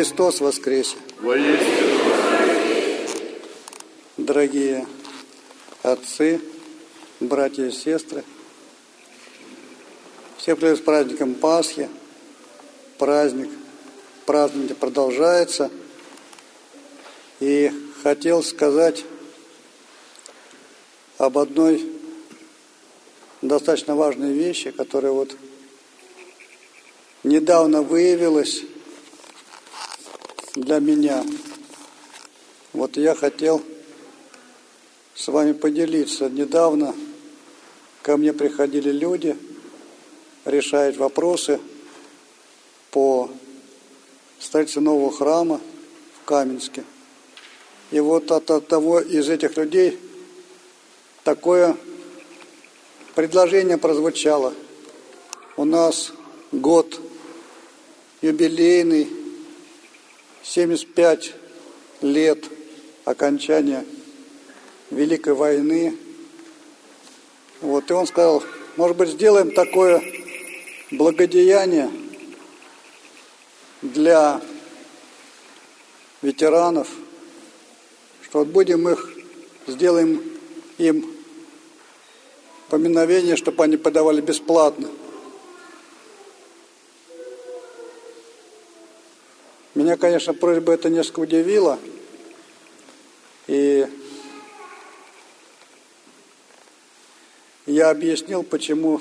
Христос 0.00 0.40
воскресе! 0.40 0.96
Дорогие 4.16 4.86
отцы, 5.82 6.40
братья 7.20 7.66
и 7.66 7.70
сестры, 7.70 8.24
всех 10.38 10.58
привет 10.58 10.78
с 10.78 10.80
праздником 10.80 11.34
Пасхи. 11.34 11.90
Праздник, 12.96 13.50
празднование 14.24 14.74
продолжается. 14.74 15.70
И 17.40 17.70
хотел 18.02 18.42
сказать 18.42 19.04
об 21.18 21.36
одной 21.36 21.92
достаточно 23.42 23.94
важной 23.94 24.32
вещи, 24.32 24.70
которая 24.70 25.12
вот 25.12 25.36
недавно 27.22 27.82
выявилась 27.82 28.62
для 30.54 30.78
меня. 30.80 31.24
Вот 32.72 32.96
я 32.96 33.14
хотел 33.14 33.62
с 35.14 35.28
вами 35.28 35.52
поделиться. 35.52 36.28
Недавно 36.28 36.94
ко 38.02 38.16
мне 38.16 38.32
приходили 38.32 38.90
люди 38.90 39.36
решать 40.44 40.96
вопросы 40.96 41.60
по 42.90 43.30
строительству 44.38 44.82
нового 44.82 45.12
храма 45.12 45.60
в 46.20 46.24
Каменске. 46.24 46.84
И 47.90 48.00
вот 48.00 48.30
от 48.30 48.50
одного 48.50 49.00
из 49.00 49.28
этих 49.28 49.56
людей 49.56 49.98
такое 51.24 51.76
предложение 53.14 53.78
прозвучало. 53.78 54.54
У 55.56 55.64
нас 55.64 56.12
год 56.52 57.00
юбилейный, 58.22 59.19
75 60.50 61.32
лет 62.00 62.44
окончания 63.04 63.84
Великой 64.90 65.34
войны. 65.34 65.96
Вот, 67.60 67.88
и 67.88 67.94
он 67.94 68.08
сказал, 68.08 68.42
может 68.76 68.96
быть, 68.96 69.10
сделаем 69.10 69.52
такое 69.52 70.02
благодеяние 70.90 71.88
для 73.80 74.40
ветеранов, 76.20 76.88
что 78.24 78.40
вот 78.40 78.48
будем 78.48 78.88
их, 78.88 79.08
сделаем 79.68 80.20
им 80.78 81.14
поминовение, 82.68 83.36
чтобы 83.36 83.62
они 83.62 83.76
подавали 83.76 84.20
бесплатно. 84.20 84.88
Меня, 89.80 89.96
конечно, 89.96 90.34
просьба 90.34 90.74
это 90.74 90.90
несколько 90.90 91.20
удивила. 91.20 91.78
И 93.46 93.86
я 97.64 97.88
объяснил, 97.88 98.42
почему 98.42 99.00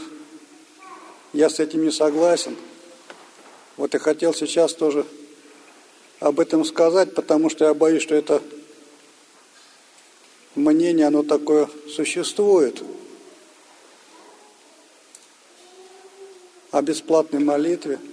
я 1.33 1.50
с 1.50 1.59
этим 1.59 1.83
не 1.83 1.91
согласен. 1.91 2.55
Вот 3.75 3.94
и 3.94 3.97
хотел 3.97 4.33
сейчас 4.33 4.73
тоже 4.73 5.05
об 6.22 6.39
этом 6.39 6.63
сказать, 6.63 7.13
потому 7.13 7.50
что 7.50 7.66
я 7.66 7.73
боюсь, 7.73 8.03
что 8.03 8.16
это 8.16 8.41
мнение, 10.55 11.07
оно 11.07 11.23
такое 11.23 11.69
существует. 11.94 12.81
О 16.72 16.81
бесплатной 16.81 17.41
молитве– 17.41 18.00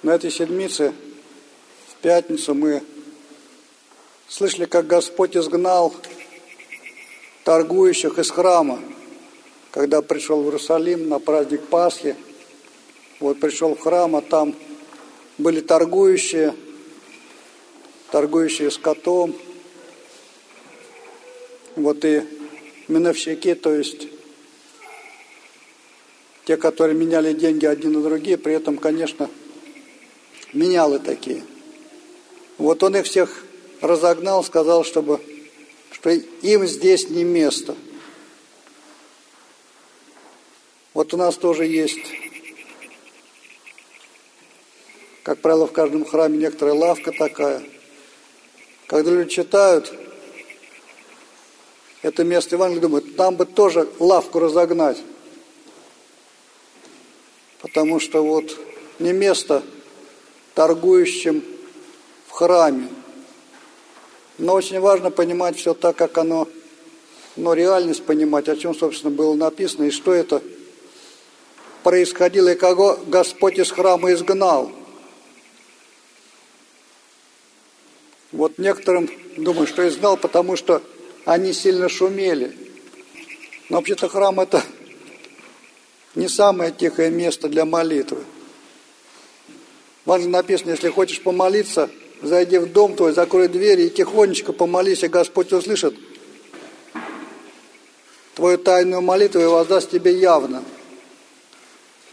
На 0.00 0.14
этой 0.14 0.30
седмице, 0.30 0.94
в 1.88 1.96
пятницу, 1.96 2.54
мы 2.54 2.84
слышали, 4.28 4.66
как 4.66 4.86
Господь 4.86 5.36
изгнал 5.36 5.92
торгующих 7.42 8.16
из 8.20 8.30
храма, 8.30 8.78
когда 9.72 10.00
пришел 10.00 10.40
в 10.40 10.44
Иерусалим 10.44 11.08
на 11.08 11.18
праздник 11.18 11.62
Пасхи. 11.62 12.14
Вот 13.18 13.40
пришел 13.40 13.74
в 13.74 13.80
храм, 13.80 14.14
а 14.14 14.22
там 14.22 14.54
были 15.36 15.60
торгующие, 15.60 16.54
торгующие 18.12 18.70
скотом. 18.70 19.34
Вот 21.74 22.04
и 22.04 22.22
миновщики, 22.86 23.54
то 23.54 23.74
есть 23.74 24.06
те, 26.44 26.56
которые 26.56 26.96
меняли 26.96 27.32
деньги 27.32 27.66
одни 27.66 27.88
на 27.88 28.00
другие, 28.00 28.38
при 28.38 28.54
этом, 28.54 28.78
конечно, 28.78 29.28
менялы 30.52 30.98
такие. 30.98 31.44
Вот 32.56 32.82
он 32.82 32.96
их 32.96 33.06
всех 33.06 33.44
разогнал, 33.80 34.42
сказал, 34.42 34.84
чтобы, 34.84 35.20
что 35.92 36.10
им 36.10 36.66
здесь 36.66 37.08
не 37.08 37.24
место. 37.24 37.76
Вот 40.94 41.14
у 41.14 41.16
нас 41.16 41.36
тоже 41.36 41.66
есть, 41.66 42.00
как 45.22 45.40
правило, 45.40 45.66
в 45.66 45.72
каждом 45.72 46.04
храме 46.04 46.38
некоторая 46.38 46.74
лавка 46.74 47.12
такая. 47.12 47.62
Когда 48.88 49.10
люди 49.10 49.30
читают 49.30 49.92
это 52.02 52.24
место 52.24 52.56
Евангелия, 52.56 52.82
думают, 52.82 53.16
там 53.16 53.36
бы 53.36 53.44
тоже 53.44 53.88
лавку 53.98 54.38
разогнать. 54.38 54.98
Потому 57.60 58.00
что 58.00 58.22
вот 58.24 58.56
не 58.98 59.12
место 59.12 59.62
торгующим 60.58 61.44
в 62.26 62.32
храме. 62.32 62.88
Но 64.38 64.54
очень 64.54 64.80
важно 64.80 65.12
понимать 65.12 65.56
все 65.56 65.72
так, 65.72 65.94
как 65.94 66.18
оно, 66.18 66.48
но 67.36 67.54
реальность 67.54 68.04
понимать, 68.04 68.48
о 68.48 68.56
чем, 68.56 68.74
собственно, 68.74 69.14
было 69.14 69.36
написано, 69.36 69.84
и 69.84 69.92
что 69.92 70.12
это 70.12 70.42
происходило, 71.84 72.48
и 72.48 72.56
кого 72.56 72.98
Господь 73.06 73.56
из 73.60 73.70
храма 73.70 74.12
изгнал. 74.12 74.72
Вот 78.32 78.58
некоторым 78.58 79.08
думаю, 79.36 79.68
что 79.68 79.88
изгнал, 79.88 80.16
потому 80.16 80.56
что 80.56 80.82
они 81.24 81.52
сильно 81.52 81.88
шумели. 81.88 82.56
Но 83.68 83.76
вообще-то 83.76 84.08
храм 84.08 84.40
это 84.40 84.64
не 86.16 86.26
самое 86.26 86.72
тихое 86.72 87.10
место 87.10 87.48
для 87.48 87.64
молитвы. 87.64 88.24
Важно 90.08 90.30
написано, 90.30 90.70
если 90.70 90.88
хочешь 90.88 91.20
помолиться, 91.20 91.90
зайди 92.22 92.56
в 92.56 92.72
дом 92.72 92.96
твой, 92.96 93.12
закрой 93.12 93.46
двери 93.46 93.82
и 93.82 93.90
тихонечко 93.90 94.54
помолись, 94.54 95.02
и 95.02 95.08
Господь 95.08 95.52
услышит 95.52 95.94
твою 98.34 98.56
тайную 98.56 99.02
молитву 99.02 99.42
и 99.42 99.44
воздаст 99.44 99.90
тебе 99.90 100.18
явно. 100.18 100.64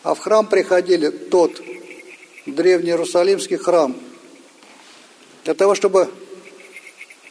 А 0.04 0.14
в 0.14 0.20
храм 0.20 0.46
приходили 0.46 1.08
тот 1.08 1.54
древний 2.46 2.90
Иерусалимский 2.90 3.56
храм 3.56 3.96
для 5.46 5.54
того, 5.54 5.74
чтобы 5.74 6.10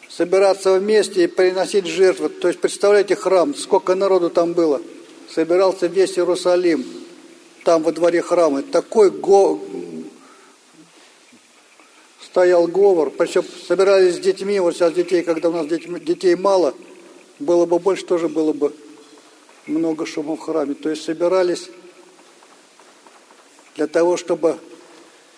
собираться 0.08 0.78
вместе 0.78 1.25
и 1.25 1.26
приносить 1.26 1.84
жертвы. 1.84 2.31
То 2.31 2.48
есть, 2.48 2.58
представляете, 2.58 3.16
храм, 3.16 3.54
сколько 3.54 3.94
народу 3.94 4.31
там 4.31 4.54
было. 4.54 4.81
Собирался 5.31 5.88
весь 5.88 6.16
Иерусалим, 6.16 6.86
там 7.64 7.82
во 7.82 7.92
дворе 7.92 8.22
храма. 8.22 8.62
Такой 8.62 9.10
го 9.10 9.60
стоял 12.34 12.66
говор, 12.66 13.10
причем 13.10 13.44
собирались 13.69 14.16
с 14.16 14.19
детьми, 14.19 14.58
вот 14.58 14.75
сейчас 14.75 14.92
детей, 14.92 15.22
когда 15.22 15.50
у 15.50 15.52
нас 15.52 15.69
детей 15.69 16.34
мало, 16.34 16.75
было 17.38 17.64
бы 17.64 17.78
больше, 17.78 18.04
тоже 18.04 18.28
было 18.28 18.52
бы 18.52 18.75
много 19.69 20.04
шума 20.04 20.34
в 20.34 20.40
храме. 20.40 20.75
То 20.75 20.90
есть 20.90 21.04
собирались 21.04 21.70
для 23.76 23.86
того, 23.86 24.16
чтобы 24.16 24.58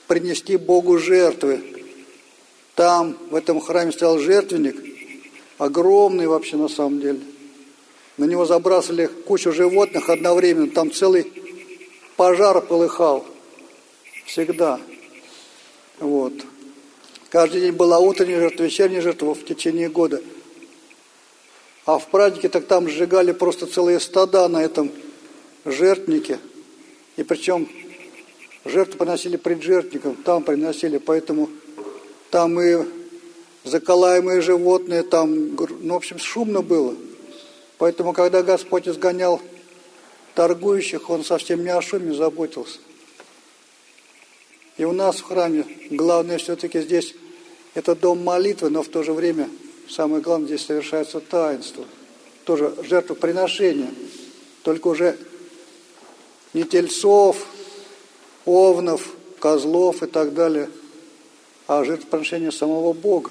принести 0.06 0.56
Богу 0.56 0.96
жертвы. 0.96 1.60
Там, 2.74 3.18
в 3.28 3.34
этом 3.34 3.60
храме 3.60 3.92
стоял 3.92 4.18
жертвенник, 4.18 4.82
огромный 5.58 6.26
вообще 6.26 6.56
на 6.56 6.68
самом 6.68 7.00
деле. 7.00 7.20
На 8.16 8.24
него 8.24 8.46
забрасывали 8.46 9.04
кучу 9.26 9.52
животных 9.52 10.08
одновременно, 10.08 10.70
там 10.70 10.90
целый 10.90 11.30
пожар 12.16 12.62
полыхал. 12.62 13.26
Всегда. 14.24 14.80
Вот. 16.00 16.32
Каждый 17.30 17.60
день 17.60 17.72
была 17.72 17.98
утренняя 17.98 18.40
жертва, 18.40 18.64
вечерняя 18.64 19.00
жертва 19.00 19.34
в 19.34 19.44
течение 19.44 19.88
года. 19.88 20.22
А 21.84 21.98
в 21.98 22.06
празднике 22.08 22.48
так 22.48 22.66
там 22.66 22.88
сжигали 22.88 23.32
просто 23.32 23.66
целые 23.66 24.00
стада 24.00 24.46
на 24.48 24.62
этом 24.62 24.92
жертвнике. 25.64 26.38
И 27.16 27.24
причем 27.24 27.68
жертву 28.64 28.98
приносили 28.98 29.36
пред 29.36 29.62
жертвником, 29.62 30.14
там 30.16 30.44
приносили, 30.44 30.98
поэтому 30.98 31.50
там 32.30 32.60
и 32.60 32.84
заколаемые 33.64 34.40
животные, 34.40 35.02
там, 35.02 35.56
ну, 35.80 35.94
в 35.94 35.96
общем, 35.96 36.18
шумно 36.18 36.62
было. 36.62 36.94
Поэтому, 37.78 38.12
когда 38.12 38.42
Господь 38.42 38.88
изгонял 38.88 39.40
торгующих, 40.34 41.10
Он 41.10 41.24
совсем 41.24 41.62
не 41.62 41.70
о 41.70 41.82
шуме 41.82 42.14
заботился. 42.14 42.78
И 44.76 44.84
у 44.84 44.92
нас 44.92 45.16
в 45.16 45.22
храме 45.22 45.64
главное 45.90 46.38
все-таки 46.38 46.80
здесь 46.80 47.14
это 47.74 47.94
дом 47.94 48.22
молитвы, 48.22 48.70
но 48.70 48.82
в 48.82 48.88
то 48.88 49.02
же 49.02 49.12
время 49.12 49.48
самое 49.88 50.22
главное 50.22 50.48
здесь 50.48 50.66
совершается 50.66 51.20
таинство. 51.20 51.84
Тоже 52.44 52.74
жертвоприношение. 52.82 53.90
Только 54.62 54.88
уже 54.88 55.16
не 56.52 56.64
тельцов, 56.64 57.46
овнов, 58.44 59.14
козлов 59.38 60.02
и 60.02 60.06
так 60.06 60.34
далее, 60.34 60.70
а 61.66 61.84
жертвоприношение 61.84 62.52
самого 62.52 62.92
Бога. 62.92 63.30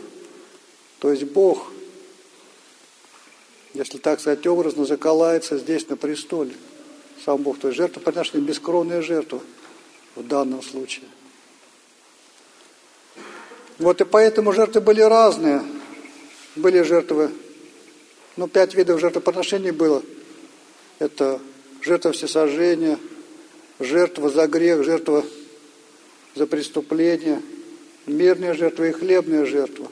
То 1.00 1.12
есть 1.12 1.24
Бог, 1.24 1.72
если 3.74 3.98
так 3.98 4.20
сказать 4.20 4.46
образно, 4.48 4.86
заколается 4.86 5.58
здесь 5.58 5.88
на 5.90 5.98
престоле. 5.98 6.54
Сам 7.24 7.42
Бог. 7.42 7.60
То 7.60 7.68
есть 7.68 7.78
жертвоприношение, 7.78 8.48
бескровная 8.48 9.02
жертва 9.02 9.42
в 10.16 10.24
данном 10.24 10.62
случае. 10.62 11.06
Вот 13.78 14.00
и 14.00 14.06
поэтому 14.06 14.54
жертвы 14.54 14.82
были 14.82 15.02
разные. 15.02 15.62
Были 16.56 16.82
жертвы, 16.82 17.32
ну, 18.38 18.48
пять 18.48 18.74
видов 18.74 19.02
жертвоприношений 19.02 19.72
было. 19.72 20.02
Это 21.00 21.42
жертва 21.82 22.14
всесожжения, 22.14 22.98
жертва 23.80 24.30
за 24.30 24.48
грех, 24.48 24.86
жертва 24.86 25.26
за 26.36 26.48
преступление, 26.48 27.42
мирная 28.06 28.54
жертва 28.54 28.86
и 28.86 28.92
хлебная 28.94 29.46
жертва. 29.46 29.92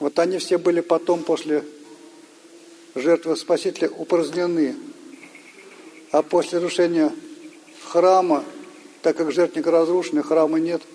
Вот 0.00 0.18
они 0.18 0.38
все 0.38 0.58
были 0.58 0.80
потом, 0.80 1.22
после 1.22 1.64
жертвы 2.96 3.36
Спасителя, 3.36 3.88
упразднены. 3.88 4.74
А 6.10 6.22
после 6.22 6.58
разрушения 6.58 7.12
храма, 7.84 8.44
так 9.02 9.16
как 9.16 9.30
жертвник 9.30 9.68
разрушен, 9.68 10.20
храма 10.24 10.58
нет– 10.58 10.82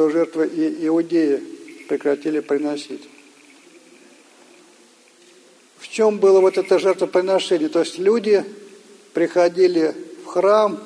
то 0.00 0.08
жертвы 0.08 0.46
и 0.46 0.86
иудеи 0.86 1.42
прекратили 1.86 2.40
приносить. 2.40 3.06
В 5.76 5.86
чем 5.88 6.16
было 6.16 6.40
вот 6.40 6.56
это 6.56 6.78
жертвоприношение? 6.78 7.68
То 7.68 7.80
есть 7.80 7.98
люди 7.98 8.42
приходили 9.12 9.94
в 10.24 10.28
храм, 10.28 10.82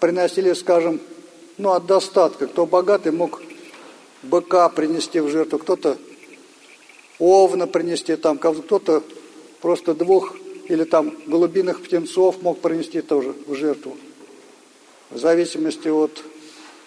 приносили, 0.00 0.54
скажем, 0.54 0.98
ну, 1.58 1.72
от 1.72 1.84
достатка. 1.84 2.46
Кто 2.46 2.64
богатый, 2.64 3.12
мог 3.12 3.42
быка 4.22 4.70
принести 4.70 5.20
в 5.20 5.28
жертву, 5.28 5.58
кто-то 5.58 5.98
овна 7.18 7.66
принести 7.66 8.16
там, 8.16 8.38
кто-то 8.38 9.02
просто 9.60 9.92
двух 9.92 10.34
или 10.68 10.84
там 10.84 11.14
голубиных 11.26 11.82
птенцов 11.82 12.40
мог 12.40 12.60
принести 12.60 13.02
тоже 13.02 13.34
в 13.46 13.54
жертву. 13.56 13.94
В 15.10 15.18
зависимости 15.18 15.88
от 15.88 16.24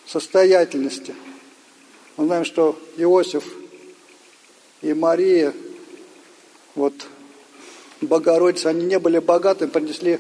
состоятельности. 0.08 1.14
Мы 2.18 2.26
знаем, 2.26 2.46
что 2.46 2.76
Иосиф 2.98 3.46
и 4.82 4.92
Мария, 4.96 5.54
вот 6.74 6.94
Богородица, 8.02 8.70
они 8.70 8.86
не 8.86 8.98
были 8.98 9.20
богаты, 9.20 9.68
принесли 9.68 10.20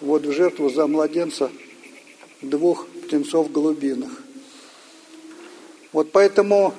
вот 0.00 0.26
в 0.26 0.32
жертву 0.32 0.68
за 0.68 0.88
младенца 0.88 1.48
двух 2.42 2.88
птенцов 2.88 3.52
голубиных. 3.52 4.10
Вот 5.92 6.10
поэтому 6.10 6.74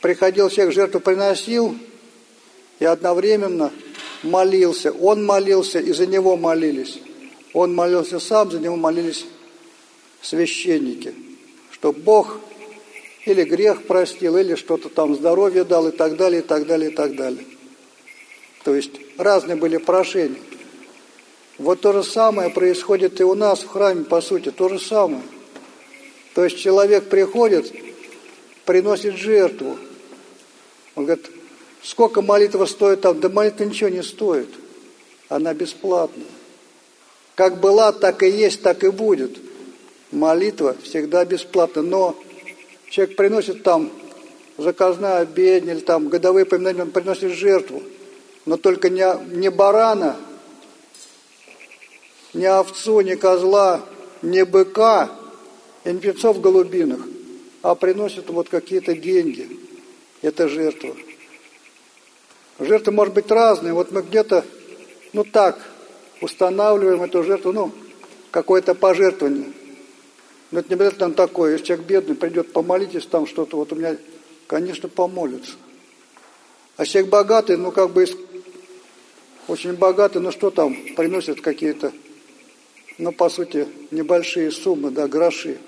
приходил 0.00 0.48
всех 0.48 0.72
жертву 0.72 0.98
приносил 0.98 1.76
и 2.80 2.84
одновременно 2.84 3.72
молился. 4.24 4.90
Он 4.90 5.24
молился, 5.24 5.78
и 5.78 5.92
за 5.92 6.06
него 6.06 6.36
молились. 6.36 6.98
Он 7.52 7.72
молился 7.72 8.18
сам, 8.18 8.50
за 8.50 8.58
него 8.58 8.74
молились 8.74 9.26
священники. 10.22 11.14
Что 11.70 11.92
Бог 11.92 12.40
или 13.24 13.44
грех 13.44 13.86
простил, 13.86 14.36
или 14.36 14.54
что-то 14.54 14.88
там 14.88 15.14
здоровье 15.14 15.64
дал 15.64 15.88
и 15.88 15.92
так 15.92 16.16
далее, 16.16 16.40
и 16.40 16.44
так 16.44 16.66
далее, 16.66 16.90
и 16.90 16.94
так 16.94 17.16
далее. 17.16 17.44
То 18.64 18.74
есть 18.74 18.92
разные 19.18 19.56
были 19.56 19.76
прошения. 19.76 20.40
Вот 21.58 21.80
то 21.80 21.92
же 21.92 22.02
самое 22.02 22.50
происходит 22.50 23.20
и 23.20 23.24
у 23.24 23.34
нас 23.34 23.60
в 23.60 23.68
храме, 23.68 24.04
по 24.04 24.20
сути, 24.20 24.50
то 24.50 24.68
же 24.68 24.80
самое. 24.80 25.22
То 26.34 26.44
есть 26.44 26.58
человек 26.58 27.08
приходит, 27.08 27.72
приносит 28.64 29.14
жертву. 29.14 29.78
Он 30.96 31.04
говорит, 31.04 31.30
сколько 31.82 32.22
молитва 32.22 32.66
стоит 32.66 33.02
там? 33.02 33.20
Да 33.20 33.28
молитва 33.28 33.64
ничего 33.64 33.88
не 33.88 34.02
стоит. 34.02 34.48
Она 35.28 35.54
бесплатная. 35.54 36.26
Как 37.36 37.60
была, 37.60 37.92
так 37.92 38.22
и 38.22 38.28
есть, 38.28 38.62
так 38.62 38.82
и 38.82 38.90
будет. 38.90 39.38
Молитва 40.10 40.76
всегда 40.82 41.24
бесплатна. 41.24 41.82
Но 41.82 42.16
Человек 42.94 43.16
приносит 43.16 43.64
там 43.64 43.90
заказная 44.56 45.18
обедня 45.18 45.72
или 45.72 45.80
там 45.80 46.08
годовые 46.08 46.44
поминания, 46.46 46.82
он 46.82 46.92
приносит 46.92 47.32
жертву. 47.32 47.82
Но 48.46 48.56
только 48.56 48.88
не, 48.88 49.04
не 49.34 49.50
барана, 49.50 50.16
не 52.34 52.46
овцу, 52.46 53.00
не 53.00 53.16
козла, 53.16 53.80
не 54.22 54.44
быка, 54.44 55.10
и 55.82 55.90
не 55.90 55.98
птенцов 55.98 56.40
голубиных, 56.40 57.00
а 57.62 57.74
приносит 57.74 58.30
вот 58.30 58.48
какие-то 58.48 58.94
деньги. 58.94 59.58
Это 60.22 60.46
жертва. 60.46 60.94
Жертвы 62.60 62.92
может 62.92 63.12
быть 63.12 63.28
разные. 63.28 63.72
Вот 63.72 63.90
мы 63.90 64.02
где-то, 64.02 64.44
ну 65.12 65.24
так, 65.24 65.58
устанавливаем 66.20 67.02
эту 67.02 67.24
жертву, 67.24 67.50
ну, 67.50 67.72
какое-то 68.30 68.76
пожертвование– 68.76 69.52
но 70.54 70.60
это 70.60 70.68
не 70.68 70.74
обязательно 70.76 71.10
такое. 71.10 71.54
Если 71.54 71.64
человек 71.64 71.86
бедный, 71.86 72.14
придет, 72.14 72.52
помолитесь 72.52 73.06
там 73.06 73.26
что-то, 73.26 73.56
вот 73.56 73.72
у 73.72 73.74
меня, 73.74 73.96
конечно, 74.46 74.88
помолится. 74.88 75.54
А 76.76 76.86
человек 76.86 77.10
богатый, 77.10 77.56
ну 77.56 77.72
как 77.72 77.90
бы 77.90 78.06
очень 79.48 79.72
богатый, 79.72 80.18
ну 80.22 80.30
что 80.30 80.50
там, 80.50 80.76
приносят 80.94 81.40
какие-то, 81.40 81.92
ну 82.98 83.10
по 83.10 83.28
сути, 83.30 83.66
небольшие 83.90 84.52
суммы, 84.52 84.92
да, 84.92 85.08
гроши. 85.08 85.58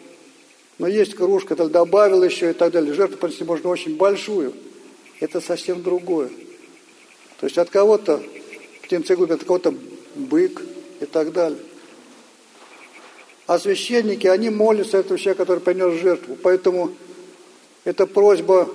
Но 0.78 0.86
есть 0.86 1.16
кружка, 1.16 1.56
так 1.56 1.72
добавил 1.72 2.22
еще 2.22 2.50
и 2.50 2.52
так 2.52 2.70
далее. 2.70 2.94
Жертву 2.94 3.18
принести 3.18 3.42
можно 3.42 3.70
очень 3.70 3.96
большую. 3.96 4.54
Это 5.18 5.40
совсем 5.40 5.82
другое. 5.82 6.28
То 7.40 7.46
есть 7.46 7.58
от 7.58 7.70
кого-то 7.70 8.22
птенцы 8.82 9.16
губят, 9.16 9.40
от 9.40 9.46
кого-то 9.48 9.74
бык 10.14 10.62
и 11.00 11.06
так 11.06 11.32
далее. 11.32 11.58
А 13.46 13.60
священники, 13.60 14.26
они 14.26 14.50
молятся 14.50 14.98
этому 14.98 15.18
человеку, 15.18 15.42
который 15.42 15.60
принес 15.60 16.00
жертву. 16.00 16.36
Поэтому 16.42 16.92
эта 17.84 18.06
просьба 18.06 18.68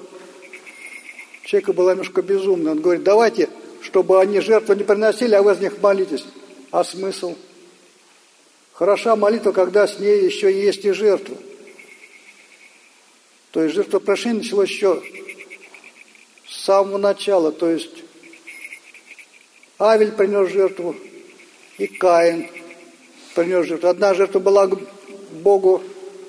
человека 1.43 1.73
была 1.73 1.91
немножко 1.91 2.21
безумная. 2.21 2.71
Он 2.71 2.81
говорит, 2.81 3.03
давайте, 3.03 3.49
чтобы 3.81 4.21
они 4.21 4.39
жертву 4.39 4.73
не 4.73 4.83
приносили, 4.83 5.35
а 5.35 5.41
вы 5.41 5.55
за 5.55 5.61
них 5.61 5.81
молитесь. 5.81 6.25
А 6.71 6.85
смысл? 6.85 7.35
Хороша 8.71 9.17
молитва, 9.17 9.51
когда 9.51 9.85
с 9.87 9.99
ней 9.99 10.23
еще 10.23 10.51
есть 10.51 10.85
и 10.85 10.91
жертва. 10.91 11.35
То 13.51 13.63
есть 13.63 13.75
жертвопрошение 13.75 14.41
началось 14.41 14.69
еще 14.69 15.03
с 16.47 16.63
самого 16.63 16.97
начала. 16.97 17.51
То 17.51 17.69
есть 17.69 18.05
Авель 19.77 20.13
принес 20.13 20.49
жертву 20.49 20.95
и 21.77 21.87
Каин– 21.87 22.47
принес 23.35 23.65
жертву. 23.65 23.89
Одна 23.89 24.13
жертва 24.13 24.39
была 24.39 24.69
Богу 25.31 25.81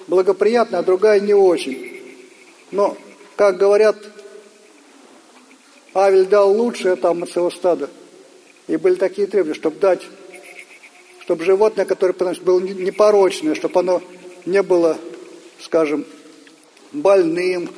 благоприятна, 0.06 0.78
а 0.78 0.82
другая 0.82 1.20
не 1.20 1.34
очень. 1.34 2.00
Но, 2.70 2.96
как 3.36 3.56
говорят, 3.56 3.96
Авель 5.94 6.26
дал 6.26 6.52
лучшее 6.52 6.96
там 6.96 7.22
от 7.22 7.30
своего 7.30 7.50
стада. 7.50 7.90
И 8.68 8.76
были 8.76 8.94
такие 8.94 9.26
требования, 9.26 9.54
чтобы 9.54 9.78
дать, 9.78 10.02
чтобы 11.20 11.44
животное, 11.44 11.84
которое 11.84 12.14
приносит, 12.14 12.42
было 12.42 12.60
непорочное, 12.60 13.54
чтобы 13.54 13.80
оно 13.80 14.02
не 14.46 14.62
было, 14.62 14.98
скажем, 15.60 16.04
больным, 16.92 17.68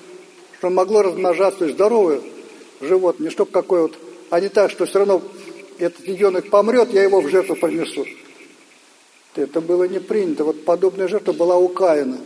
чтобы 0.59 0.75
могло 0.75 1.03
размножаться, 1.03 1.69
здоровое 1.69 2.21
животное, 2.81 3.27
не 3.27 3.31
чтобы 3.31 3.51
какое 3.51 3.83
вот, 3.83 3.95
а 4.31 4.41
не 4.41 4.49
так, 4.49 4.71
что 4.71 4.87
все 4.87 5.01
равно 5.01 5.23
этот 5.79 6.07
ребенок 6.07 6.51
помрет, 6.51 6.93
я 6.93 7.03
его 7.03 7.21
в 7.21 7.29
жертву 7.29 7.57
принесу. 7.57 8.07
Это 9.37 9.61
было 9.61 9.85
не 9.85 9.99
принято. 9.99 10.45
Вот 10.45 10.65
подобная 10.65 11.09
жертва 11.09 11.33
была 11.33 11.57
у 11.57 11.69
Каина. 11.69 12.19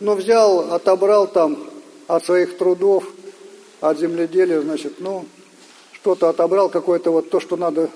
Но 0.00 0.14
взял, 0.14 0.72
отобрал 0.72 1.26
там 1.26 1.58
от 2.06 2.24
своих 2.24 2.58
трудов, 2.58 3.04
от 3.80 3.98
земледелия, 3.98 4.60
значит, 4.60 4.94
ну, 5.00 5.26
что-то 5.92 6.28
отобрал, 6.28 6.68
какое-то 6.68 7.10
вот 7.10 7.30
то, 7.30 7.40
что 7.40 7.56
надо 7.56 7.90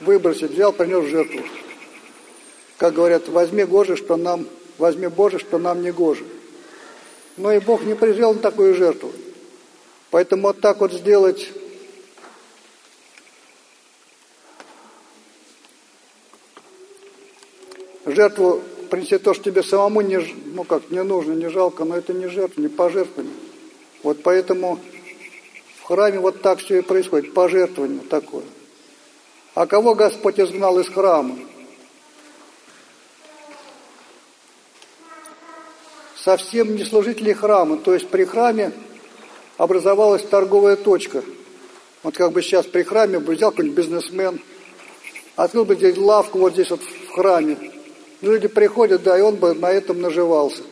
выбросить, 0.00 0.52
взял, 0.52 0.72
принес 0.72 1.04
жертву. 1.06 1.40
Как 2.78 2.94
говорят, 2.94 3.28
возьми 3.28 3.64
Гоже, 3.64 3.96
что 3.96 4.16
нам, 4.16 4.46
возьми 4.78 5.08
Боже, 5.08 5.38
что 5.38 5.58
нам 5.58 5.82
не 5.82 5.90
Гоже. 5.90 6.24
Но 7.36 7.52
и 7.52 7.58
Бог 7.58 7.82
не 7.82 7.94
призвел 7.94 8.34
на 8.34 8.40
такую 8.40 8.74
жертву. 8.74 9.12
Поэтому 10.10 10.48
вот 10.48 10.60
так 10.60 10.80
вот 10.80 10.92
сделать 10.92 11.48
жертву 18.06 18.62
принести 18.90 19.18
то, 19.18 19.34
что 19.34 19.44
тебе 19.44 19.62
самому 19.62 20.00
не, 20.00 20.18
ну 20.54 20.64
как, 20.64 20.90
не 20.90 21.02
нужно, 21.02 21.32
не 21.32 21.48
жалко, 21.48 21.84
но 21.84 21.96
это 21.96 22.12
не 22.12 22.28
жертва, 22.28 22.60
не 22.60 22.68
пожертвование. 22.68 23.34
Вот 24.02 24.22
поэтому 24.22 24.78
в 25.80 25.84
храме 25.84 26.18
вот 26.18 26.42
так 26.42 26.60
все 26.60 26.78
и 26.78 26.82
происходит, 26.82 27.34
пожертвование 27.34 28.00
такое. 28.08 28.44
А 29.54 29.66
кого 29.66 29.94
Господь 29.94 30.38
изгнал 30.40 30.78
из 30.78 30.88
храма? 30.88 31.36
Совсем 36.16 36.74
не 36.74 36.84
служители 36.84 37.32
храма, 37.32 37.76
то 37.76 37.92
есть 37.92 38.08
при 38.08 38.24
храме 38.24 38.72
образовалась 39.58 40.22
торговая 40.22 40.76
точка. 40.76 41.22
Вот 42.02 42.16
как 42.16 42.32
бы 42.32 42.42
сейчас 42.42 42.66
при 42.66 42.82
храме 42.82 43.18
бы 43.18 43.34
взял 43.34 43.50
какой-нибудь 43.50 43.76
бизнесмен, 43.76 44.40
открыл 45.36 45.64
бы 45.64 45.74
здесь 45.74 45.96
лавку 45.96 46.38
вот 46.38 46.54
здесь 46.54 46.70
вот 46.70 46.80
в 46.80 47.10
храме. 47.12 47.73
Люди 48.24 48.48
приходят, 48.48 49.02
да, 49.02 49.18
и 49.18 49.20
он 49.20 49.36
бы 49.36 49.52
на 49.52 49.70
этом 49.70 50.00
наживался. 50.00 50.62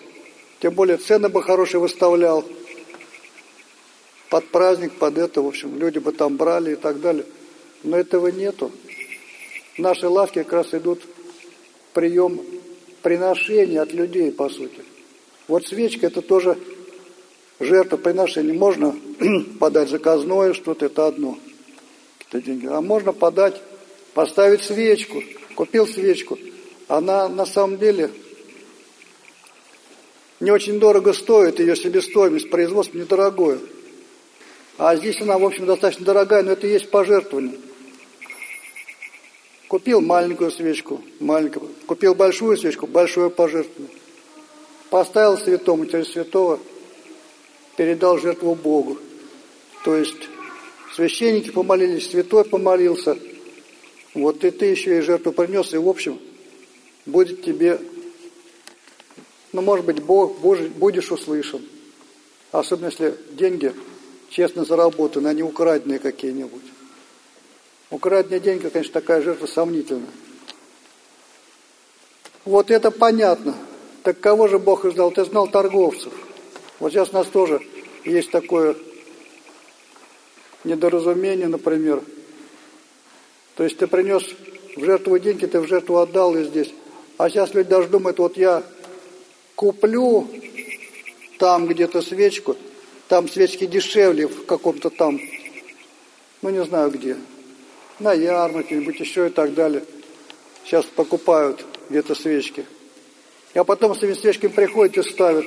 Тем 0.61 0.73
более 0.73 0.97
цены 0.97 1.29
бы 1.29 1.43
хорошие 1.43 1.83
выставлял. 1.83 2.47
Под 4.31 4.49
праздник, 4.49 4.95
под 4.95 5.19
это, 5.19 5.43
в 5.43 5.49
общем, 5.49 5.79
люди 5.79 5.99
бы 5.99 6.13
там 6.13 6.39
брали 6.39 6.73
и 6.73 6.77
так 6.77 7.03
далее. 7.03 7.27
Но 7.83 7.99
этого 7.99 8.29
нету. 8.29 8.73
Наши 9.77 10.09
лавки 10.09 10.39
как 10.39 10.53
раз 10.55 10.73
идут 10.73 11.03
прием 11.93 12.41
приношения 13.03 13.83
от 13.83 13.93
людей, 13.93 14.33
по 14.33 14.49
сути. 14.49 14.83
Вот 15.47 15.67
свечка 15.67 16.07
это 16.07 16.23
тоже 16.23 16.57
жертвоприношение. 17.61 18.55
Можно 18.55 18.97
подать 19.61 19.91
заказное 19.91 20.55
что-то, 20.55 20.87
это 20.87 21.07
одно. 21.07 21.39
Какие-то 22.17 22.47
деньги. 22.47 22.67
А 22.67 22.81
можно 22.81 23.13
подать, 23.13 23.61
поставить 24.15 24.63
свечку. 24.63 25.23
Купил 25.55 25.87
свечку. 25.87 26.39
Она 26.89 27.29
на 27.29 27.47
самом 27.47 27.79
деле 27.79 28.11
не 30.41 30.51
очень 30.51 30.81
дорого 30.81 31.13
стоит, 31.13 31.61
ее 31.61 31.77
себестоимость, 31.77 32.51
производство 32.51 32.99
недорогое. 32.99 33.61
А 34.77 34.97
здесь 34.97 35.21
она, 35.21 35.39
в 35.39 35.45
общем, 35.45 35.67
достаточно 35.67 36.05
дорогая, 36.05 36.43
но 36.43 36.53
это 36.53 36.67
и 36.67 36.73
есть 36.73 36.91
пожертвование. 36.91 37.59
Купил 39.69 40.01
маленькую 40.01 40.51
свечку, 40.51 41.01
маленькую. 41.21 41.71
Купил 41.87 42.15
большую 42.15 42.57
свечку, 42.57 42.87
большое 42.87 43.31
пожертвование. 43.31 43.97
Поставил 44.91 45.39
святому, 45.39 45.87
через 45.87 46.09
святого 46.09 46.59
передал 47.77 48.19
жертву 48.19 48.55
Богу. 48.55 48.99
То 49.85 49.97
есть 49.97 50.29
священники 50.95 51.51
помолились, 51.51 52.11
святой 52.11 52.45
помолился. 52.45 53.17
Вот 54.15 54.45
и 54.45 54.51
ты 54.51 54.67
еще 54.67 54.99
и 54.99 55.01
жертву 55.03 55.33
принес, 55.33 55.73
и 55.73 55.79
в 55.79 55.89
общем 55.89 56.19
будет 57.07 57.43
тебе, 57.43 57.81
ну 59.53 59.63
может 59.63 59.85
быть, 59.85 60.03
Бог, 60.03 60.39
будешь 60.39 61.11
услышан. 61.11 61.67
Особенно 62.51 62.87
если 62.87 63.17
деньги 63.31 63.73
честно 64.29 64.65
заработаны, 64.65 65.29
а 65.29 65.35
не 65.35 65.43
украденные 65.43 65.99
какие-нибудь. 65.99 66.63
Украденные 67.91 68.41
деньги, 68.41 68.69
конечно, 68.69 68.93
такая 68.93 69.23
жертва 69.23 69.47
сомнительная. 69.47 70.09
Вот 72.45 72.71
это 72.71 72.91
понятно. 72.91 73.55
Так 74.03 74.19
кого 74.19 74.49
же 74.49 74.59
Бог 74.59 74.85
издал? 74.85 75.13
Ты 75.13 75.25
знал 75.25 75.49
торговцев. 75.49 76.13
Вот 76.81 76.93
сейчас 76.93 77.11
у 77.11 77.15
нас 77.15 77.27
тоже 77.29 77.61
есть 78.05 78.31
такое 78.31 78.77
недоразумение, 80.65 81.49
например. 81.49 82.03
То 83.55 83.65
есть 83.65 83.79
ты 83.79 83.87
принес 83.87 84.25
в 84.75 84.85
жертву 84.85 85.19
деньги, 85.19 85.47
ты 85.47 85.61
в 85.61 85.69
жертву 85.69 85.99
отдал 85.99 86.35
и 86.37 86.45
здесь. 86.45 86.73
А 87.23 87.31
сейчас 87.31 87.55
люди 87.55 87.69
даже 87.69 87.87
думают, 87.87 88.19
вот 88.19 88.37
я 88.37 88.65
куплю 89.55 90.27
там 91.39 91.69
где-то 91.69 92.03
свечку, 92.03 92.57
там 93.07 93.29
свечки 93.29 93.65
дешевле 93.65 94.27
в 94.27 94.45
каком-то 94.45 94.91
там, 94.91 95.21
ну 96.43 96.51
не 96.51 96.65
знаю 96.65 96.91
где, 96.91 97.17
на 98.01 98.13
ярмарке, 98.13 98.75
нибудь 98.75 98.99
еще 98.99 99.29
и 99.29 99.31
так 99.31 99.55
далее. 99.55 99.85
Сейчас 100.65 100.85
покупают 100.85 101.65
где-то 101.91 102.17
свечки. 102.17 102.67
А 103.55 103.63
потом 103.63 103.95
с 103.95 103.99
этими 103.99 104.15
свечками 104.15 104.51
приходят 104.51 104.99
и 104.99 105.09
ставят, 105.09 105.47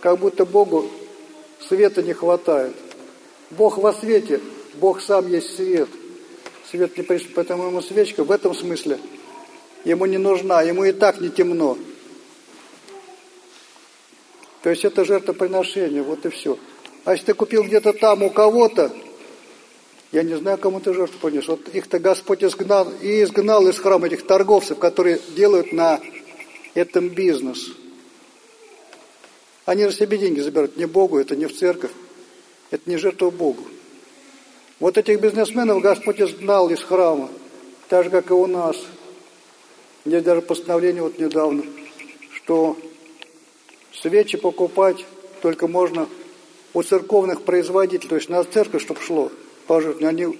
как 0.00 0.18
будто 0.18 0.44
Богу 0.44 0.90
света 1.60 2.02
не 2.02 2.12
хватает. 2.12 2.74
Бог 3.52 3.78
во 3.78 3.92
свете, 3.92 4.40
Бог 4.80 5.00
сам 5.00 5.28
есть 5.28 5.54
свет. 5.54 5.88
Свет 6.68 6.96
не 6.98 7.04
пришел, 7.04 7.28
поэтому 7.36 7.68
ему 7.68 7.82
свечка 7.82 8.24
в 8.24 8.32
этом 8.32 8.52
смысле 8.52 8.98
ему 9.84 10.06
не 10.06 10.18
нужна, 10.18 10.62
ему 10.62 10.84
и 10.84 10.92
так 10.92 11.20
не 11.20 11.30
темно. 11.30 11.78
То 14.62 14.70
есть 14.70 14.84
это 14.84 15.04
жертвоприношение, 15.04 16.02
вот 16.02 16.24
и 16.24 16.30
все. 16.30 16.58
А 17.04 17.12
если 17.12 17.26
ты 17.26 17.34
купил 17.34 17.64
где-то 17.64 17.92
там 17.92 18.22
у 18.22 18.30
кого-то, 18.30 18.90
я 20.10 20.22
не 20.22 20.36
знаю, 20.36 20.58
кому 20.58 20.80
ты 20.80 20.94
жертву 20.94 21.18
принес. 21.18 21.46
Вот 21.48 21.68
их-то 21.68 21.98
Господь 21.98 22.42
изгнал, 22.42 22.90
и 23.02 23.22
изгнал 23.22 23.66
из 23.68 23.78
храма 23.78 24.06
этих 24.06 24.26
торговцев, 24.26 24.78
которые 24.78 25.20
делают 25.36 25.72
на 25.72 26.00
этом 26.72 27.08
бизнес. 27.08 27.72
Они 29.66 29.84
же 29.84 29.92
себе 29.92 30.18
деньги 30.18 30.40
забирают 30.40 30.76
не 30.76 30.86
Богу, 30.86 31.18
это 31.18 31.36
не 31.36 31.46
в 31.46 31.56
церковь, 31.56 31.90
это 32.70 32.88
не 32.88 32.96
жертва 32.96 33.30
Богу. 33.30 33.64
Вот 34.80 34.98
этих 34.98 35.20
бизнесменов 35.20 35.82
Господь 35.82 36.20
изгнал 36.20 36.70
из 36.70 36.82
храма, 36.82 37.28
так 37.88 38.04
же, 38.04 38.10
как 38.10 38.30
и 38.30 38.34
у 38.34 38.46
нас. 38.46 38.76
Есть 40.04 40.24
даже 40.24 40.42
постановление 40.42 41.02
вот 41.02 41.18
недавно, 41.18 41.64
что 42.34 42.76
свечи 43.92 44.36
покупать 44.36 45.04
только 45.42 45.66
можно 45.66 46.08
у 46.72 46.82
церковных 46.82 47.42
производителей, 47.42 48.08
то 48.08 48.16
есть 48.16 48.28
на 48.28 48.42
церковь, 48.44 48.82
чтобы 48.82 49.00
шло 49.00 49.30
пожертвование. 49.66 50.08
Они 50.08 50.38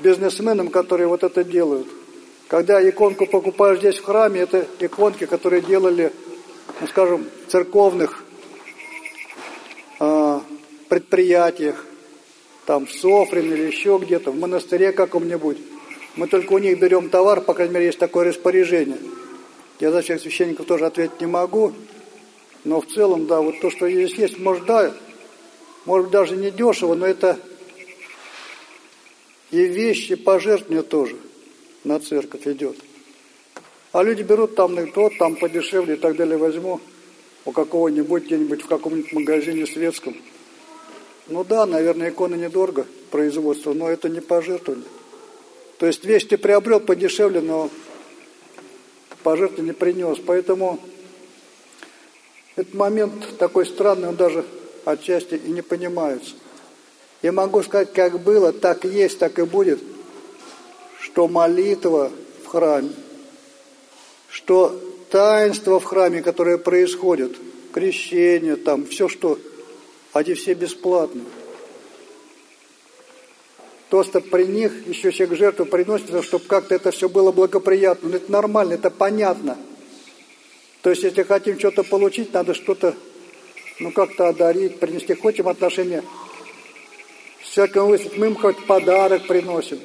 бизнесменам, 0.00 0.68
которые 0.68 1.08
вот 1.08 1.22
это 1.24 1.44
делают– 1.44 1.86
когда 2.50 2.82
иконку 2.86 3.26
покупаешь 3.26 3.78
здесь 3.78 3.98
в 3.98 4.04
храме, 4.04 4.40
это 4.40 4.66
иконки, 4.80 5.24
которые 5.24 5.62
делали, 5.62 6.12
ну, 6.80 6.88
скажем, 6.88 7.24
в 7.46 7.50
церковных 7.52 8.24
э, 10.00 10.40
предприятиях, 10.88 11.86
там 12.66 12.86
в 12.86 12.92
Софрин 12.92 13.52
или 13.52 13.62
еще 13.62 14.00
где-то, 14.02 14.32
в 14.32 14.36
монастыре 14.36 14.90
каком-нибудь. 14.90 15.58
Мы 16.16 16.26
только 16.26 16.52
у 16.52 16.58
них 16.58 16.78
берем 16.78 17.08
товар, 17.08 17.40
по 17.40 17.54
крайней 17.54 17.74
мере, 17.74 17.86
есть 17.86 17.98
такое 17.98 18.26
распоряжение. 18.26 18.98
Я 19.78 19.90
за 19.90 20.02
всех 20.02 20.20
священников 20.20 20.66
тоже 20.66 20.86
ответить 20.86 21.20
не 21.20 21.26
могу, 21.26 21.72
но 22.64 22.80
в 22.80 22.86
целом, 22.86 23.26
да, 23.26 23.40
вот 23.40 23.60
то, 23.60 23.70
что 23.70 23.88
здесь 23.88 24.14
есть, 24.14 24.38
может, 24.38 24.64
да, 24.66 24.92
может 25.86 26.06
быть, 26.06 26.12
даже 26.12 26.36
не 26.36 26.50
дешево, 26.50 26.94
но 26.94 27.06
это 27.06 27.38
и 29.50 29.64
вещи, 29.64 30.14
пожертвования 30.16 30.82
тоже– 30.82 31.16
на 31.84 31.98
церковь 32.00 32.46
идет. 32.46 32.76
А 33.92 34.02
люди 34.02 34.22
берут 34.22 34.54
там 34.54 34.78
и 34.78 34.90
тот, 34.90 35.16
там 35.18 35.36
подешевле 35.36 35.94
и 35.94 35.96
так 35.96 36.16
далее 36.16 36.36
возьму 36.36 36.80
у 37.44 37.52
какого-нибудь 37.52 38.24
где-нибудь 38.24 38.62
в 38.62 38.66
каком-нибудь 38.66 39.12
магазине 39.12 39.66
светском. 39.66 40.16
Ну 41.26 41.44
да, 41.44 41.66
наверное, 41.66 42.10
иконы 42.10 42.36
недорого 42.36 42.86
производство, 43.10 43.72
но 43.72 43.88
это 43.88 44.08
не 44.08 44.20
пожертвование. 44.20 44.86
То 45.80 45.86
есть 45.86 46.04
вещь 46.04 46.26
ты 46.26 46.38
приобрел 46.38 46.78
подешевле, 46.78 47.40
но 47.40 47.68
пожертвование 49.24 49.72
не 49.72 49.76
принес. 49.76 50.18
Поэтому 50.24 50.78
этот 52.54 52.74
момент 52.74 53.36
такой 53.38 53.66
странный, 53.66 54.08
он 54.08 54.14
даже 54.14 54.44
отчасти 54.84 55.34
и 55.34 55.50
не 55.50 55.62
понимается. 55.62 56.34
Я 57.22 57.32
могу 57.32 57.64
сказать, 57.64 57.92
как 57.92 58.20
было, 58.20 58.52
так 58.52 58.84
есть, 58.84 59.18
так 59.18 59.40
и 59.40 59.42
будет– 59.42 59.80
что 61.10 61.28
молитва 61.28 62.12
в 62.44 62.46
храме, 62.46 62.92
что 64.28 64.78
таинство 65.10 65.80
в 65.80 65.84
храме, 65.84 66.22
которое 66.22 66.58
происходит, 66.58 67.36
крещение, 67.72 68.56
там, 68.56 68.86
все 68.86 69.08
что, 69.08 69.38
они 70.12 70.34
все 70.34 70.54
бесплатны. 73.90 74.20
Просто 74.20 74.20
при 74.20 74.44
них 74.44 74.86
еще 74.86 75.12
человек 75.12 75.38
жертву 75.38 75.66
приносит, 75.66 76.24
чтобы 76.24 76.44
как-то 76.46 76.74
это 76.74 76.90
все 76.90 77.08
было 77.08 77.32
благоприятно. 77.32 78.10
Но 78.10 78.16
это 78.16 78.32
нормально, 78.32 78.74
это 78.74 78.90
понятно. 78.90 79.58
То 80.82 80.90
есть, 80.90 81.02
если 81.02 81.24
хотим 81.24 81.58
что-то 81.58 81.82
получить, 81.82 82.32
надо 82.32 82.54
что-то, 82.54 82.94
ну, 83.80 83.90
как-то 83.92 84.28
одарить, 84.28 84.78
принести. 84.78 85.14
Хотим 85.14 85.48
отношения 85.48 86.02
с 87.42 87.54
человеком 87.54 87.88
выставить, 87.88 88.16
мы 88.16 88.26
им 88.26 88.36
хоть 88.36 88.64
подарок 88.66 89.26
приносим 89.26 89.80